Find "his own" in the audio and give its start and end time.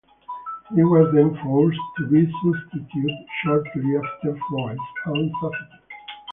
4.71-5.31